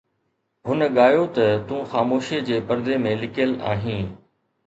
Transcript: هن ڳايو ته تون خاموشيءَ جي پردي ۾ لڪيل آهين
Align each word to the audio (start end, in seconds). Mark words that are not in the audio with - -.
هن 0.67 0.79
ڳايو 0.97 1.25
ته 1.35 1.45
تون 1.67 1.81
خاموشيءَ 1.91 2.41
جي 2.49 2.57
پردي 2.71 2.95
۾ 3.05 3.13
لڪيل 3.25 3.51
آهين 3.75 4.09